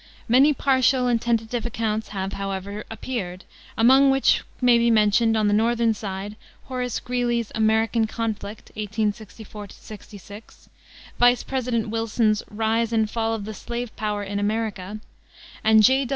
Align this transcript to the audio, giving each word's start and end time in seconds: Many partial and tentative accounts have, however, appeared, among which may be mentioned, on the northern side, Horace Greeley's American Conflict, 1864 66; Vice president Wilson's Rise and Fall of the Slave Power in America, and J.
Many 0.27 0.51
partial 0.51 1.05
and 1.05 1.21
tentative 1.21 1.63
accounts 1.63 2.07
have, 2.07 2.33
however, 2.33 2.83
appeared, 2.89 3.45
among 3.77 4.09
which 4.09 4.41
may 4.59 4.79
be 4.79 4.89
mentioned, 4.89 5.37
on 5.37 5.47
the 5.47 5.53
northern 5.53 5.93
side, 5.93 6.35
Horace 6.63 6.99
Greeley's 6.99 7.51
American 7.53 8.07
Conflict, 8.07 8.71
1864 8.73 9.67
66; 9.69 10.69
Vice 11.19 11.43
president 11.43 11.89
Wilson's 11.89 12.41
Rise 12.49 12.91
and 12.91 13.07
Fall 13.11 13.35
of 13.35 13.45
the 13.45 13.53
Slave 13.53 13.95
Power 13.95 14.23
in 14.23 14.39
America, 14.39 15.01
and 15.63 15.83
J. 15.83 16.07